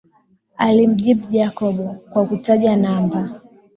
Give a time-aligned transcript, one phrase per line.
[0.57, 1.77] Alimjibu Jacob
[2.09, 3.41] kwa kutaja namba